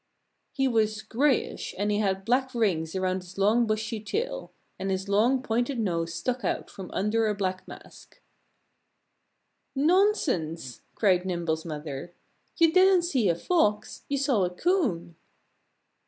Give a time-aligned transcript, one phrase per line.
[0.51, 5.07] "He was grayish and he had black rings around his long bushy tail; and his
[5.07, 8.19] long pointed nose stuck out from under a black mask."
[9.75, 12.15] "Nonsense!" cried Nimble's mother.
[12.57, 14.03] "You didn't see a Fox.
[14.09, 15.17] You saw a Coon!"